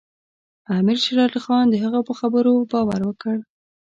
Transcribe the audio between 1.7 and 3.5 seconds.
هغه په خبرو باور وکړ.